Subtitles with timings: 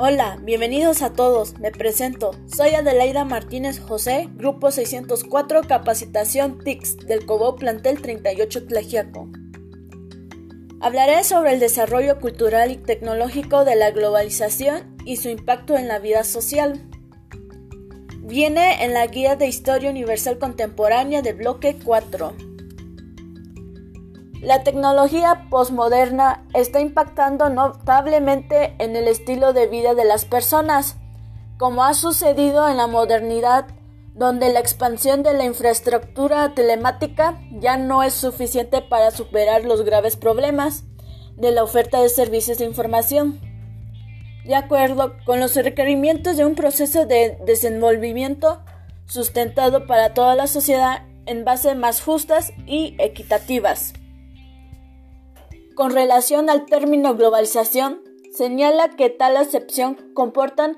[0.00, 1.58] Hola, bienvenidos a todos.
[1.58, 2.30] Me presento.
[2.46, 9.28] Soy Adelaida Martínez José, Grupo 604 Capacitación TICS del Cobo Plantel 38 Tlajiaco.
[10.80, 15.98] Hablaré sobre el desarrollo cultural y tecnológico de la globalización y su impacto en la
[15.98, 16.80] vida social.
[18.20, 22.34] Viene en la Guía de Historia Universal Contemporánea del bloque 4.
[24.40, 30.96] La tecnología postmoderna está impactando notablemente en el estilo de vida de las personas,
[31.58, 33.66] como ha sucedido en la modernidad,
[34.14, 40.16] donde la expansión de la infraestructura telemática ya no es suficiente para superar los graves
[40.16, 40.84] problemas
[41.36, 43.40] de la oferta de servicios de información.
[44.44, 48.62] De acuerdo con los requerimientos de un proceso de desenvolvimiento
[49.06, 53.94] sustentado para toda la sociedad en bases más justas y equitativas.
[55.78, 58.02] Con relación al término globalización,
[58.32, 60.74] señala que tal acepción comportan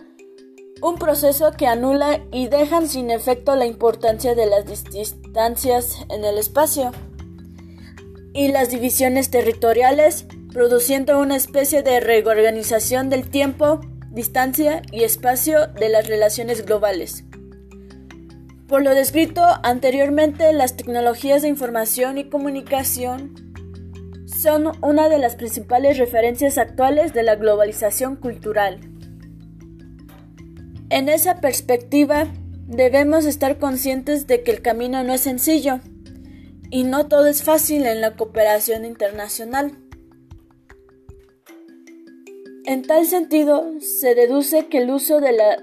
[0.82, 6.36] un proceso que anula y dejan sin efecto la importancia de las distancias en el
[6.36, 6.90] espacio
[8.34, 13.80] y las divisiones territoriales, produciendo una especie de reorganización del tiempo,
[14.10, 17.24] distancia y espacio de las relaciones globales.
[18.68, 23.49] Por lo descrito anteriormente, las tecnologías de información y comunicación
[24.40, 28.80] son una de las principales referencias actuales de la globalización cultural.
[30.88, 32.26] En esa perspectiva,
[32.66, 35.80] debemos estar conscientes de que el camino no es sencillo
[36.70, 39.72] y no todo es fácil en la cooperación internacional.
[42.64, 45.58] En tal sentido, se deduce que el uso de las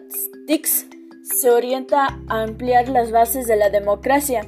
[0.46, 0.86] TICs
[1.24, 4.42] se orienta a ampliar las bases de la democracia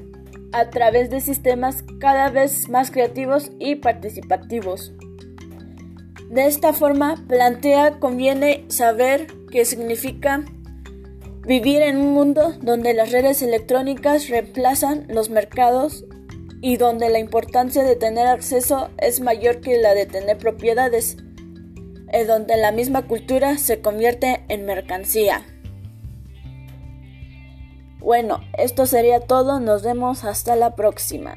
[0.52, 4.94] a través de sistemas cada vez más creativos y participativos.
[6.30, 10.44] De esta forma, plantea conviene saber qué significa
[11.46, 16.06] vivir en un mundo donde las redes electrónicas reemplazan los mercados
[16.62, 21.18] y donde la importancia de tener acceso es mayor que la de tener propiedades,
[22.12, 25.46] y donde la misma cultura se convierte en mercancía.
[28.00, 31.36] Bueno, esto sería todo, nos vemos hasta la próxima.